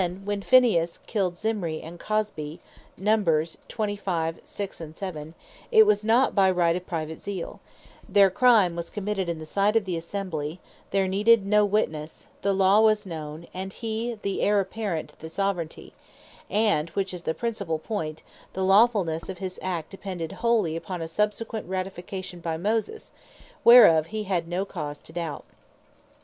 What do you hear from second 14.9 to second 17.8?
to the Soveraignty; and which is the principall